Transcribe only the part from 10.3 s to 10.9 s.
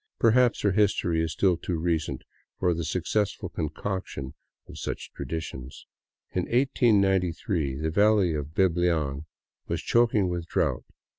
drought.